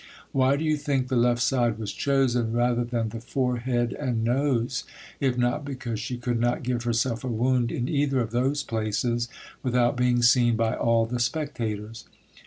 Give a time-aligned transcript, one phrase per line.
[0.31, 4.83] Why do you think the left side was chosen rather than the forehead and nose,
[5.19, 9.27] if not because she could not give herself a wound in either of those places
[9.61, 12.05] without being seen by all the spectators?